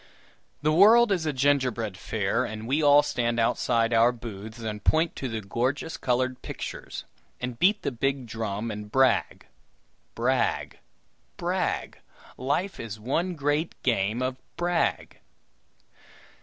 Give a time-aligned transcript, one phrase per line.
[0.63, 5.15] The world is a gingerbread fair, and we all stand outside our booths and point
[5.17, 7.05] to the gorgeous colored pictures,
[7.39, 9.45] and beat the big drum and brag.
[10.15, 10.79] Brag!
[11.37, 11.99] brag!
[12.35, 15.19] Life is one great game of brag!